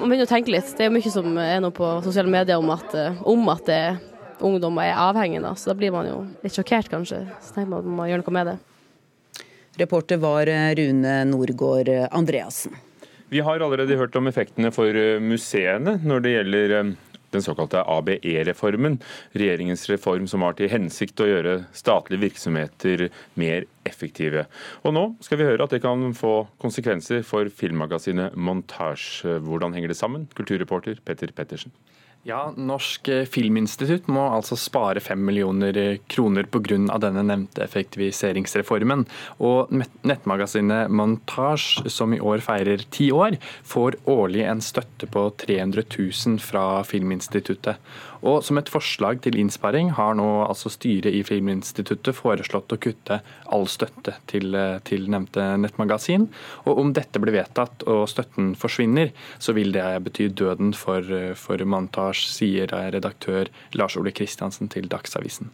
man 0.00 0.10
begynner 0.10 0.26
å 0.26 0.30
tenke 0.30 0.52
litt. 0.52 0.68
Det 0.76 0.84
er 0.84 0.90
jo 0.90 0.96
mye 0.96 1.12
som 1.14 1.38
er 1.40 1.62
nå 1.64 1.70
på 1.74 1.88
sosiale 2.04 2.30
medier 2.32 2.60
om 2.60 2.72
at, 2.74 2.94
eh, 2.98 3.22
om 3.30 3.48
at 3.52 3.64
det 3.68 3.78
er 3.88 4.02
ungdommer 4.44 4.90
er 4.90 5.00
avhengige, 5.00 5.54
så 5.56 5.70
da 5.72 5.76
blir 5.78 5.94
man 5.94 6.08
jo 6.08 6.18
litt 6.44 6.56
sjokkert, 6.56 6.90
kanskje. 6.92 7.22
Så 7.40 7.54
tenker 7.54 7.70
man 7.72 7.80
at 7.80 7.88
man 7.88 7.98
må 8.00 8.08
gjøre 8.10 8.24
noe 8.26 8.36
med 8.36 8.50
det. 8.52 8.56
Reporter 9.80 10.20
var 10.22 10.50
eh, 10.52 10.72
Rune 10.78 11.14
Norgård 11.30 11.90
Andreassen. 12.10 12.76
Vi 13.32 13.40
har 13.42 13.64
allerede 13.64 13.96
hørt 13.98 14.14
om 14.20 14.28
effektene 14.30 14.70
for 14.74 14.94
museene 15.24 15.96
når 16.04 16.22
det 16.22 16.34
gjelder 16.36 16.74
den 17.34 17.44
såkalte 17.44 17.82
ABE-reformen, 17.82 19.00
regjeringens 19.34 19.86
reform 19.90 20.28
som 20.30 20.44
har 20.46 20.56
til 20.58 20.70
hensikt 20.72 21.20
å 21.20 21.28
gjøre 21.28 21.56
statlige 21.76 22.28
virksomheter 22.28 23.08
mer 23.40 23.68
effektive. 23.88 24.46
Og 24.82 24.94
nå 24.96 25.06
skal 25.24 25.40
vi 25.40 25.48
høre 25.48 25.66
at 25.66 25.74
det 25.74 25.82
kan 25.84 26.14
få 26.16 26.46
konsekvenser 26.62 27.24
for 27.26 27.50
filmmagasinet 27.52 28.36
Montage. 28.36 29.26
Hvordan 29.44 29.76
henger 29.76 29.92
det 29.92 30.00
sammen? 30.00 30.28
Kulturreporter 30.36 31.02
Petter 31.04 31.34
Pettersen. 31.34 31.74
Ja, 32.24 32.54
Norsk 32.56 33.10
filminstitutt 33.28 34.06
må 34.08 34.22
altså 34.32 34.56
spare 34.56 35.02
fem 35.04 35.20
millioner 35.26 35.76
kroner 36.08 36.46
pga. 36.48 36.78
denne 37.02 37.20
nevnte 37.20 37.60
effektiviseringsreformen. 37.66 39.04
Og 39.44 39.68
nettmagasinet 40.08 40.88
Montage, 40.88 41.84
som 41.92 42.14
i 42.16 42.20
år 42.20 42.40
feirer 42.40 42.86
ti 42.88 43.10
år, 43.12 43.36
får 43.62 43.98
årlig 44.08 44.46
en 44.48 44.64
støtte 44.64 45.06
på 45.06 45.26
300 45.36 45.84
000 45.98 46.40
fra 46.40 46.82
Filminstituttet. 46.82 47.76
Og 48.24 48.40
Som 48.44 48.56
et 48.56 48.70
forslag 48.72 49.20
til 49.20 49.36
innsparing 49.36 49.90
har 49.98 50.14
nå 50.16 50.46
altså 50.46 50.70
styret 50.72 51.12
i 51.12 51.20
Filminstituttet 51.26 52.16
foreslått 52.16 52.72
å 52.72 52.80
kutte 52.80 53.20
all 53.52 53.68
støtte 53.68 54.16
til, 54.30 54.56
til 54.88 55.10
nevnte 55.12 55.44
nettmagasin. 55.60 56.30
Og 56.64 56.80
Om 56.80 56.94
dette 56.96 57.20
blir 57.20 57.36
vedtatt 57.36 57.84
og 57.84 58.08
støtten 58.08 58.54
forsvinner, 58.56 59.12
så 59.38 59.52
vil 59.52 59.76
det 59.76 59.84
bety 60.06 60.30
døden 60.32 60.72
for, 60.72 61.04
for 61.36 61.60
montasje, 62.14 62.38
sier 62.38 62.70
redaktør 62.94 63.48
Lars 63.74 63.96
Ole 63.96 64.12
Kristiansen 64.12 64.68
til 64.68 64.88
Dagsavisen. 64.88 65.50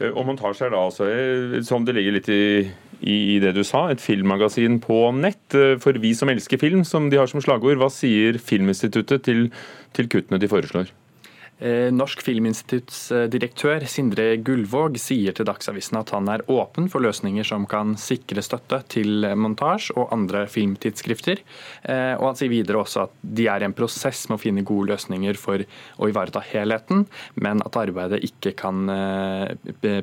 Eh, 0.00 0.10
og 0.12 0.26
montasje 0.26 0.66
er 0.66 0.74
da 0.74 0.84
altså, 0.84 1.08
eh, 1.08 1.62
som 1.62 1.84
det 1.84 1.94
ligger 1.96 2.16
litt 2.16 2.28
i, 2.28 2.70
i, 3.00 3.38
det 3.40 3.54
du 3.54 3.62
sa, 3.64 3.90
et 3.90 4.00
filmmagasin 4.00 4.80
på 4.80 5.10
nett. 5.12 5.54
Eh, 5.54 5.78
for 5.78 5.92
vi 5.92 6.14
som 6.14 6.28
elsker 6.28 6.58
film, 6.58 6.84
som 6.84 7.10
de 7.10 7.18
har 7.18 7.26
som 7.26 7.40
slagord, 7.40 7.78
hva 7.78 7.90
sier 7.90 8.38
Filminstituttet 8.38 9.24
til, 9.24 9.50
til 9.92 10.08
kuttene 10.08 10.40
de 10.40 10.48
foreslår? 10.48 10.90
Eh, 11.60 11.90
Norsk 11.92 12.22
Filminstitutts 12.24 13.10
eh, 13.12 13.26
direktør 13.28 13.84
Sindre 13.90 14.32
Gullvåg 14.40 14.96
sier 15.00 15.36
til 15.36 15.44
Dagsavisen 15.44 15.98
at 16.00 16.12
han 16.16 16.30
er 16.32 16.44
åpen 16.48 16.88
for 16.88 17.04
løsninger 17.04 17.44
som 17.44 17.66
kan 17.68 17.92
sikre 18.00 18.40
støtte 18.44 18.80
til 18.94 19.28
montasje 19.36 19.92
og 20.00 20.08
andre 20.16 20.46
filmtidsskrifter. 20.48 21.44
Eh, 21.84 22.14
og 22.16 22.30
han 22.30 22.40
sier 22.40 22.52
videre 22.52 22.80
også 22.80 23.04
at 23.04 23.20
de 23.20 23.50
er 23.52 23.60
i 23.60 23.68
en 23.68 23.76
prosess 23.76 24.24
med 24.30 24.38
å 24.38 24.42
finne 24.46 24.64
gode 24.64 24.94
løsninger 24.94 25.36
for 25.40 25.60
å 26.00 26.08
ivareta 26.08 26.40
helheten, 26.48 27.04
men 27.36 27.60
at 27.66 27.76
arbeidet 27.80 28.24
ikke 28.24 28.54
kan 28.56 28.88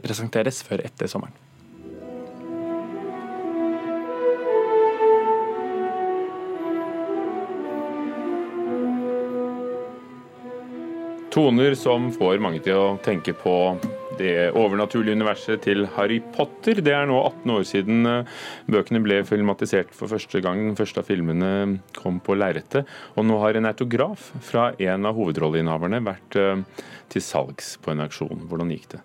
presenteres 0.04 0.62
før 0.66 0.86
etter 0.86 1.10
sommeren. 1.10 1.47
Toner 11.38 11.76
som 11.78 12.08
får 12.10 12.40
mange 12.42 12.58
til 12.66 12.74
å 12.74 12.86
tenke 13.06 13.30
på 13.38 13.52
det 14.18 14.48
overnaturlige 14.58 15.14
universet 15.20 15.62
til 15.68 15.84
Harry 15.94 16.18
Potter. 16.34 16.80
Det 16.82 16.96
er 16.98 17.06
nå 17.06 17.20
18 17.28 17.52
år 17.54 17.68
siden 17.70 18.10
eh, 18.10 18.32
bøkene 18.74 19.04
ble 19.06 19.20
filmatisert 19.22 19.92
for 19.94 20.10
første 20.10 20.42
gang. 20.42 20.64
Den 20.66 20.80
første 20.80 21.04
av 21.04 21.06
filmene 21.06 21.52
kom 21.94 22.18
på 22.26 22.34
lerretet. 22.42 22.90
Og 23.14 23.28
nå 23.30 23.38
har 23.44 23.54
en 23.54 23.70
autograf 23.70 24.32
fra 24.48 24.72
en 24.82 25.06
av 25.06 25.14
hovedrolleinnehaverne 25.20 26.02
vært 26.10 26.40
eh, 26.42 26.66
til 27.14 27.26
salgs 27.28 27.76
på 27.86 27.94
en 27.94 28.02
auksjon. 28.08 28.48
Hvordan 28.50 28.74
gikk 28.74 28.96
det? 28.96 29.04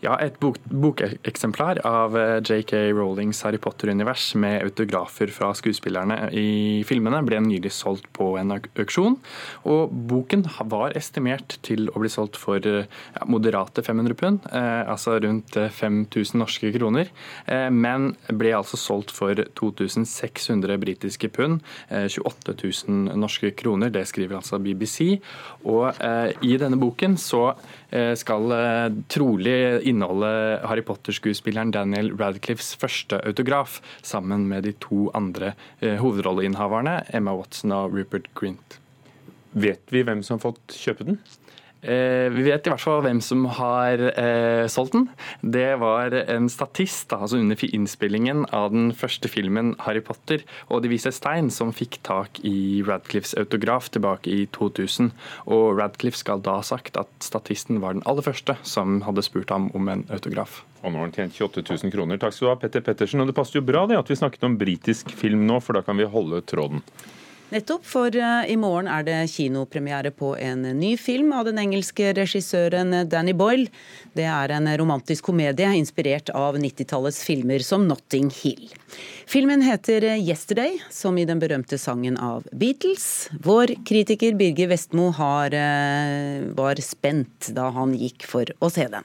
Ja, 0.00 0.14
et 0.16 0.38
bok 0.40 0.56
bokeksemplar 0.64 1.82
av 1.84 2.14
eh, 2.16 2.38
JK 2.40 2.72
Rowlings 2.96 3.42
Harry 3.44 3.58
Potter-univers 3.60 4.30
med 4.40 4.62
autografer 4.64 5.28
fra 5.28 5.50
skuespillerne 5.56 6.30
i 6.32 6.80
filmene 6.88 7.20
ble 7.26 7.36
nylig 7.44 7.72
solgt 7.76 8.08
på 8.16 8.30
en 8.40 8.54
auksjon. 8.56 9.18
Og 9.68 9.92
boken 10.08 10.46
var 10.72 10.96
estimert 10.96 11.58
til 11.66 11.90
å 11.92 12.00
bli 12.00 12.08
solgt 12.12 12.38
for 12.40 12.64
ja, 12.64 13.26
moderate 13.28 13.84
500 13.84 14.16
pund, 14.16 14.48
eh, 14.48 14.88
altså 14.88 15.18
rundt 15.20 15.58
5000 15.58 16.08
eh, 16.08 16.40
norske 16.40 16.72
kroner. 16.78 17.12
Eh, 17.44 17.68
men 17.68 18.14
ble 18.32 18.54
altså 18.56 18.80
solgt 18.80 19.12
for 19.12 19.36
2600 19.60 20.80
britiske 20.80 21.28
pund, 21.36 21.60
eh, 21.92 22.08
28 22.08 22.56
000 22.88 23.20
norske 23.20 23.52
kroner. 23.52 23.92
Det 23.92 24.06
skriver 24.08 24.40
altså 24.40 24.62
BBC. 24.64 25.20
Og 25.68 25.90
eh, 25.92 26.32
i 26.40 26.56
denne 26.56 26.80
boken 26.80 27.20
så 27.20 27.50
skal 27.90 28.52
trolig 29.10 29.82
inneholde 29.90 30.60
Harry 30.66 30.84
Potter-skuespilleren 30.86 31.72
Daniel 31.74 32.12
Radcliffes 32.18 32.72
første 32.80 33.20
autograf, 33.26 33.80
sammen 34.02 34.46
med 34.50 34.66
de 34.68 34.74
to 34.82 35.08
andre 35.16 35.54
eh, 35.80 35.98
hovedrolleinnehaverne, 36.00 37.00
Emma 37.14 37.34
Watson 37.36 37.74
og 37.76 37.96
Rupert 37.98 38.30
Grint. 38.38 38.78
Vet 39.52 39.82
vi 39.90 40.04
hvem 40.06 40.22
som 40.22 40.38
har 40.38 40.50
fått 40.50 40.76
kjøpe 40.78 41.08
den? 41.08 41.18
Eh, 41.80 42.28
vi 42.28 42.44
vet 42.44 42.66
i 42.66 42.72
hvert 42.72 42.82
fall 42.82 43.00
hvem 43.04 43.22
som 43.24 43.46
har 43.56 44.02
eh, 44.10 44.66
solgt 44.68 44.92
den. 44.92 45.06
Det 45.40 45.78
var 45.80 46.12
en 46.20 46.50
statist 46.52 47.12
altså 47.16 47.40
under 47.40 47.56
innspillingen 47.70 48.44
av 48.52 48.70
den 48.74 48.90
første 48.92 49.30
filmen 49.32 49.72
'Harry 49.80 50.02
Potter' 50.04 50.44
og 50.68 50.82
'De 50.82 50.92
vise 50.92 51.08
stein' 51.08 51.50
som 51.50 51.72
fikk 51.72 52.02
tak 52.04 52.40
i 52.44 52.82
Radcliffes 52.86 53.34
autograf 53.34 53.88
tilbake 53.88 54.28
i 54.28 54.46
2000. 54.52 55.12
Og 55.46 55.78
Radcliffe 55.78 56.20
skal 56.20 56.42
da 56.44 56.58
ha 56.60 56.62
sagt 56.62 56.96
at 57.00 57.08
statisten 57.20 57.80
var 57.80 57.94
den 57.96 58.04
aller 58.04 58.22
første 58.22 58.56
som 58.62 59.00
hadde 59.02 59.24
spurt 59.24 59.48
ham 59.50 59.70
om 59.74 59.88
en 59.88 60.04
autograf. 60.10 60.64
Og 60.84 60.92
nå 60.92 61.00
har 61.00 61.08
han 61.08 61.16
tjent 61.16 61.36
28 61.36 61.64
000 61.84 61.92
kroner. 61.92 62.20
Takk 62.20 62.34
skal 62.34 62.46
du 62.46 62.50
ha, 62.50 62.60
Petter 62.60 62.84
Pettersen. 62.84 63.20
Og 63.20 63.28
det 63.28 63.36
passer 63.36 63.60
jo 63.60 63.64
bra 63.64 63.86
det 63.86 63.98
at 64.00 64.08
vi 64.08 64.16
snakket 64.16 64.44
om 64.44 64.58
britisk 64.60 65.12
film 65.12 65.46
nå, 65.48 65.60
for 65.60 65.76
da 65.76 65.84
kan 65.84 65.96
vi 65.96 66.08
holde 66.08 66.40
tråden. 66.48 66.84
Nettopp, 67.50 67.82
for 67.82 68.14
eh, 68.14 68.44
i 68.52 68.54
morgen 68.54 68.86
er 68.86 69.02
det 69.02 69.16
kinopremiere 69.32 70.12
på 70.14 70.36
en 70.38 70.62
ny 70.78 70.92
film 70.94 71.32
av 71.34 71.48
den 71.48 71.58
engelske 71.58 72.12
regissøren 72.14 72.94
Danny 73.10 73.34
Boyle. 73.34 73.66
Det 74.14 74.22
er 74.30 74.54
en 74.54 74.68
romantisk 74.78 75.26
komedie 75.32 75.66
inspirert 75.74 76.30
av 76.30 76.60
90-tallets 76.62 77.18
filmer 77.26 77.66
som 77.66 77.88
Notting 77.90 78.30
Hill. 78.30 78.70
Filmen 79.26 79.66
heter 79.66 80.06
'Yesterday', 80.14 80.78
som 80.94 81.18
i 81.18 81.26
den 81.26 81.42
berømte 81.42 81.78
sangen 81.78 82.16
av 82.22 82.46
Beatles. 82.52 83.28
Vår 83.42 83.74
kritiker 83.82 84.38
Birger 84.38 84.70
Vestmo 84.70 85.10
har, 85.10 85.50
eh, 85.50 86.46
var 86.54 86.78
spent 86.78 87.50
da 87.50 87.70
han 87.70 87.98
gikk 87.98 88.22
for 88.22 88.46
å 88.60 88.70
se 88.70 88.86
den. 88.86 89.02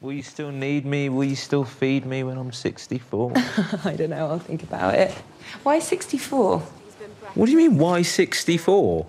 Will 0.00 0.16
you 0.16 0.22
still 0.22 0.50
need 0.50 0.86
me? 0.86 1.10
Will 1.10 1.28
you 1.28 1.36
still 1.36 1.64
feed 1.64 2.06
me 2.06 2.24
when 2.24 2.38
I'm 2.38 2.52
64? 2.52 3.32
I 3.84 3.96
don't 3.96 4.08
know. 4.08 4.32
I'll 4.32 4.38
think 4.38 4.62
about 4.62 4.94
it. 4.94 5.12
Why 5.62 5.78
64? 5.78 6.62
What 7.34 7.46
do 7.46 7.52
you 7.52 7.58
mean, 7.58 7.78
why 7.78 8.02
64? 8.02 9.06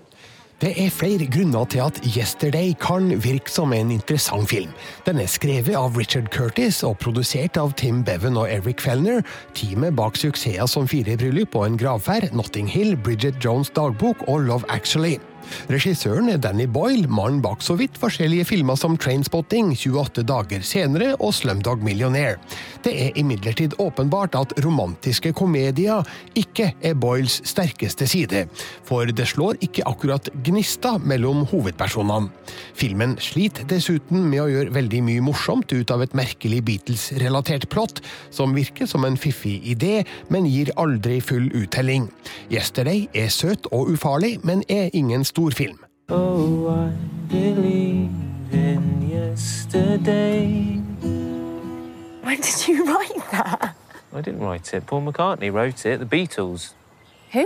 Det 0.61 0.85
er 0.85 0.89
flere 0.89 1.25
grunner 1.27 1.65
til 1.65 1.79
at 1.79 1.99
'Yesterday' 2.03 2.73
kan 2.79 3.23
virke 3.23 3.51
som 3.51 3.73
en 3.73 3.91
interessant 3.91 4.49
film. 4.49 4.69
Den 5.05 5.19
er 5.19 5.25
skrevet 5.25 5.75
av 5.75 5.97
Richard 5.97 6.29
Curtis 6.31 6.83
og 6.83 6.97
produsert 6.97 7.57
av 7.57 7.73
Tim 7.73 8.03
Bevan 8.03 8.37
og 8.37 8.51
Eric 8.51 8.81
Fellner, 8.81 9.21
teamet 9.55 9.95
bak 9.95 10.15
suksesser 10.15 10.65
som 10.65 10.87
Fire 10.87 11.17
bryllup 11.17 11.55
og 11.55 11.65
En 11.65 11.77
gravferd, 11.77 12.33
Notting 12.33 12.69
Hill, 12.69 12.95
Bridget 12.95 13.45
Jones' 13.45 13.73
dagbok 13.75 14.23
og 14.27 14.39
Love 14.39 14.63
Actually. 14.69 15.19
Regissøren 15.71 16.29
er 16.33 16.39
Danny 16.41 16.65
Boyle, 16.67 17.07
mannen 17.07 17.41
bak 17.43 17.63
så 17.63 17.75
vidt 17.79 17.97
forskjellige 18.01 18.47
filmer 18.49 18.77
som 18.79 18.97
Trainspotting, 18.99 19.73
28 19.77 20.25
dager 20.27 20.63
senere 20.65 21.13
og 21.19 21.33
Slumdog 21.37 21.83
Millionaire. 21.85 22.39
Det 22.83 22.93
er 23.05 23.19
imidlertid 23.19 23.77
åpenbart 23.79 24.35
at 24.35 24.53
romantiske 24.65 25.31
komedier 25.37 26.03
ikke 26.39 26.73
er 26.83 26.97
Boyles 26.99 27.39
sterkeste 27.47 28.07
side, 28.09 28.45
for 28.87 29.07
det 29.07 29.27
slår 29.31 29.61
ikke 29.63 29.85
akkurat 29.87 30.29
gnista 30.45 30.97
mellom 30.99 31.45
hovedpersonene. 31.51 32.31
Filmen 32.75 33.15
sliter 33.23 33.67
dessuten 33.69 34.27
med 34.29 34.43
å 34.43 34.49
gjøre 34.51 34.73
veldig 34.75 35.01
mye 35.07 35.23
morsomt 35.23 35.71
ut 35.73 35.93
av 35.93 36.03
et 36.03 36.15
merkelig 36.17 36.61
Beatles-relatert 36.67 37.69
plott, 37.71 38.01
som 38.33 38.55
virker 38.55 38.89
som 38.89 39.05
en 39.07 39.17
fiffig 39.19 39.59
idé, 39.69 40.03
men 40.33 40.47
gir 40.49 40.73
aldri 40.81 41.19
full 41.23 41.49
uttelling. 41.55 42.09
Yesterday 42.51 43.07
er 43.17 43.31
søt 43.33 43.69
og 43.71 43.93
ufarlig, 43.93 44.35
men 44.43 44.63
er 44.71 44.91
ingen 44.93 45.23
storfilm. 45.33 45.79
Oh, 46.09 46.69
I 46.69 46.91
believe 47.27 48.11
in 48.51 49.09
yesterday. 49.09 50.79
When 52.21 52.39
did 52.39 52.67
you 52.67 52.85
write 52.85 53.31
that? 53.31 53.75
I 54.13 54.21
didn't 54.21 54.41
write 54.41 54.71
it. 54.73 54.85
Paul 54.85 55.01
McCartney 55.01 55.51
wrote 55.51 55.85
it. 55.85 55.97
The 55.99 56.05
Beatles. 56.05 56.75
Who? 57.31 57.45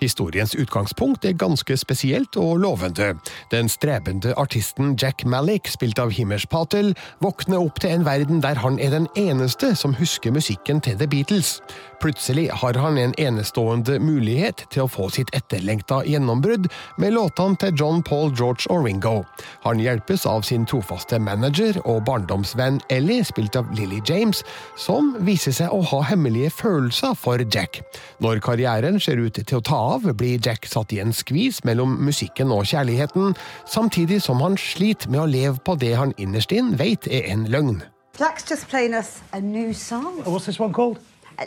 Historiens 0.00 0.54
utgangspunkt 0.54 1.24
er 1.24 1.32
ganske 1.32 1.76
spesielt 1.76 2.36
og 2.36 2.58
lovende. 2.58 3.14
Den 3.50 3.68
strebende 3.68 4.34
artisten 4.36 4.96
Jack 5.02 5.24
Malik, 5.24 5.68
spilt 5.68 5.98
av 5.98 6.10
Himmers 6.10 6.46
Patel, 6.46 6.94
våkner 7.20 7.60
opp 7.60 7.80
til 7.80 7.90
en 7.90 8.06
verden 8.08 8.40
der 8.42 8.58
han 8.64 8.80
er 8.80 8.90
den 8.96 9.06
eneste 9.16 9.74
som 9.76 9.94
husker 9.94 10.32
musikken 10.32 10.80
til 10.80 10.96
The 10.96 11.06
Beatles. 11.06 11.60
Plutselig 12.00 12.46
har 12.50 12.74
han 12.80 12.98
en 12.98 13.12
enestående 13.20 13.98
mulighet 14.00 14.62
til 14.72 14.86
å 14.86 14.88
få 14.88 15.10
sitt 15.12 15.28
etterlengta 15.36 15.98
gjennombrudd 16.08 16.70
med 16.96 17.12
låtene 17.12 17.60
til 17.60 17.74
John 17.76 18.00
Paul, 18.00 18.30
George 18.32 18.70
og 18.72 18.86
Ringo. 18.86 19.18
Han 19.66 19.82
hjelpes 19.84 20.24
av 20.24 20.46
sin 20.48 20.64
trofaste 20.64 21.18
manager 21.20 21.76
og 21.84 22.06
barndomsvenn 22.08 22.80
Ellie, 22.88 23.26
spilt 23.28 23.58
av 23.60 23.68
Lily 23.76 24.00
James, 24.08 24.40
som 24.80 25.12
viser 25.28 25.52
seg 25.58 25.76
å 25.76 25.82
ha 25.92 26.00
hemmelige 26.08 26.54
følelser 26.62 27.12
for 27.20 27.44
Jack. 27.44 27.82
Når 28.24 28.40
karrieren 28.48 28.96
ser 28.96 29.20
ut 29.20 29.36
til 29.36 29.60
å 29.60 29.64
ta 29.68 29.84
av, 29.92 30.08
blir 30.16 30.40
Jack 30.40 30.64
satt 30.72 30.96
i 30.96 31.02
en 31.04 31.12
skvis 31.12 31.60
mellom 31.68 31.98
musikken 32.00 32.48
og 32.56 32.64
kjærligheten, 32.72 33.36
samtidig 33.68 34.22
som 34.24 34.40
han 34.40 34.56
sliter 34.56 35.12
med 35.12 35.26
å 35.26 35.28
leve 35.28 35.60
på 35.68 35.76
det 35.76 35.98
han 36.00 36.16
innerst 36.16 36.56
inn 36.56 36.78
vet 36.80 37.12
er 37.12 37.28
en 37.28 37.44
løgn. 37.52 37.82
Jack's 38.16 38.48
just 38.48 38.68
playing 38.68 38.94
us 38.94 39.20
a 39.32 39.40
new 39.40 39.74
song. 39.74 40.22
What's 40.24 40.46
this 40.46 40.58
one 40.58 40.72
called? 40.72 40.96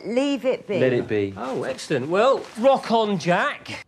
Leave 0.05 0.45
it 0.45 0.67
be. 0.67 0.79
Let 0.79 0.93
it 0.93 1.07
be. 1.07 1.33
Oh, 1.37 1.63
excellent. 1.63 2.09
Well, 2.09 2.43
rock 2.59 2.91
on, 2.91 3.19
Jack. 3.19 3.85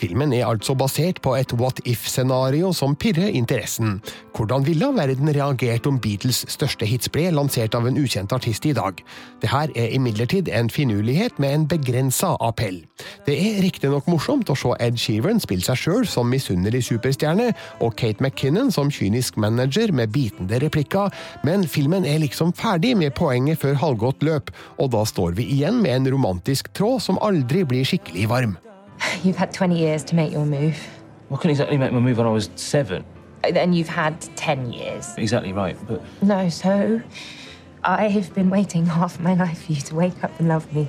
Filmen 0.00 0.32
er 0.32 0.46
altså 0.48 0.74
basert 0.78 1.20
på 1.22 1.34
et 1.38 1.52
what 1.60 1.80
if-scenario 1.86 2.72
som 2.74 2.96
pirrer 2.96 3.30
interessen. 3.32 4.00
Hvordan 4.36 4.64
ville 4.66 4.88
verden 4.96 5.28
reagert 5.28 5.86
om 5.86 5.98
Beatles' 6.00 6.44
største 6.50 6.86
hits 6.88 7.10
ble 7.12 7.28
lansert 7.34 7.76
av 7.78 7.86
en 7.86 7.98
ukjent 8.00 8.32
artist 8.32 8.66
i 8.66 8.74
dag? 8.76 8.98
Dette 9.42 9.66
er 9.76 9.94
imidlertid 9.94 10.48
en 10.48 10.70
finurlighet 10.72 11.38
med 11.42 11.54
en 11.54 11.68
begrensa 11.68 12.32
appell. 12.40 12.80
Det 13.26 13.36
er 13.36 13.60
riktignok 13.62 14.08
morsomt 14.10 14.50
å 14.50 14.56
se 14.58 14.74
Ed 14.80 14.98
Sheeran 14.98 15.42
spille 15.42 15.66
seg 15.66 15.78
sjøl 15.78 16.08
som 16.08 16.30
misunnelig 16.32 16.86
superstjerne, 16.88 17.52
og 17.84 17.96
Kate 18.00 18.24
McKinnon 18.24 18.72
som 18.74 18.90
kynisk 18.90 19.36
manager 19.36 19.92
med 19.92 20.14
bitende 20.16 20.60
replikker, 20.64 21.12
men 21.46 21.68
filmen 21.68 22.08
er 22.08 22.22
liksom 22.24 22.54
ferdig 22.56 22.96
med 22.98 23.14
poenget 23.18 23.62
før 23.62 23.78
halvgått 23.84 24.24
løp, 24.26 24.52
og 24.80 24.92
da 24.96 25.04
står 25.08 25.38
vi 25.38 25.50
igjen 25.58 25.82
med 25.84 26.00
en 26.00 26.12
romantisk 26.16 26.72
tråd 26.76 27.02
som 27.04 27.20
aldri 27.22 27.66
blir 27.68 27.86
skikkelig 27.86 28.28
varm. 28.32 28.60
You've 29.24 29.36
had 29.36 29.52
20 29.52 29.78
years 29.78 30.04
to 30.04 30.14
make 30.14 30.32
your 30.32 30.46
move. 30.46 30.76
I 31.30 31.36
couldn't 31.36 31.50
exactly 31.50 31.78
make 31.78 31.92
my 31.92 32.00
move 32.00 32.18
when 32.18 32.26
I 32.26 32.30
was 32.30 32.50
seven. 32.56 33.04
Then 33.42 33.72
you've 33.72 33.88
had 33.88 34.20
10 34.36 34.72
years. 34.72 35.14
Exactly 35.16 35.52
right, 35.52 35.76
but. 35.88 36.02
No, 36.22 36.48
so 36.48 37.00
I've 37.84 38.34
been 38.34 38.50
waiting 38.50 38.86
half 38.86 39.18
my 39.20 39.34
life 39.34 39.66
for 39.66 39.72
you 39.72 39.80
to 39.80 39.94
wake 39.94 40.22
up 40.22 40.30
and 40.38 40.48
love 40.48 40.72
me. 40.74 40.88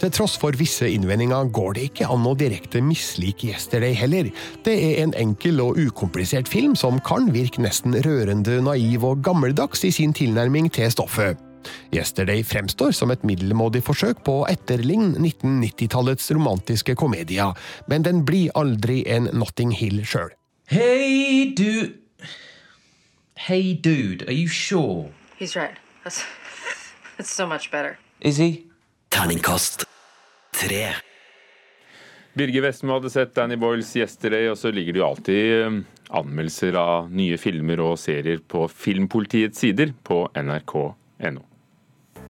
Til 0.00 0.08
tross 0.16 0.38
for 0.40 0.56
visse 0.56 0.86
innvendinger 0.88 1.50
går 1.52 1.74
det 1.76 1.82
ikke 1.90 2.06
an 2.08 2.24
å 2.24 2.32
direkte 2.32 2.80
mislike 2.80 3.50
Yesterday 3.50 3.92
heller. 3.92 4.30
Det 4.64 4.72
er 4.72 5.02
en 5.02 5.12
enkel 5.12 5.60
og 5.60 5.76
ukomplisert 5.76 6.48
film 6.48 6.72
som 6.72 7.02
kan 7.04 7.28
virke 7.34 7.60
nesten 7.60 7.98
rørende 8.06 8.62
naiv 8.64 9.04
og 9.04 9.20
gammeldags 9.26 9.84
i 9.84 9.92
sin 9.92 10.16
tilnærming 10.16 10.72
til 10.72 10.88
stoffet. 10.96 11.49
Yesterday 11.94 12.44
fremstår 12.46 12.94
som 12.96 13.10
et 13.14 13.24
middelmådig 13.26 13.82
forsøk 13.86 14.22
på 14.26 14.40
å 14.42 14.48
etterligne 14.50 15.18
1990-tallets 15.18 16.30
romantiske 16.36 16.96
komedier, 16.98 17.56
men 17.90 18.06
den 18.06 18.24
blir 18.28 18.52
aldri 18.58 19.02
en 19.10 19.30
Notting 19.32 19.74
Hill 19.76 20.04
sjøl. 20.06 20.30
Hey, 20.70 21.52
du 21.56 21.96
Hey, 23.40 23.72
dude, 23.74 24.26
are 24.28 24.34
you 24.36 24.48
sure? 24.48 25.10
He's 25.38 25.56
right. 25.56 25.76
That's, 26.04 26.22
that's 27.16 27.32
so 27.32 27.46
much 27.46 27.70
better. 27.70 27.98
Is 28.20 28.36
he? 28.36 28.66
Terningkast 29.10 29.86
tre. 30.52 30.94
Birger 32.32 32.62
Vestmo 32.62 32.98
hadde 32.98 33.10
sett 33.10 33.34
Danny 33.34 33.56
Boyles 33.56 33.96
'Yesterday', 33.96 34.50
og 34.50 34.58
så 34.58 34.70
ligger 34.70 34.92
det 34.92 35.00
jo 35.00 35.06
alltid 35.06 35.52
eh, 35.56 35.80
anmeldelser 36.20 36.76
av 36.78 37.10
nye 37.10 37.38
filmer 37.40 37.80
og 37.82 37.98
serier 37.98 38.38
på 38.38 38.68
Filmpolitiets 38.68 39.64
sider 39.64 39.94
på 40.04 40.22
nrk.no. 40.36 41.49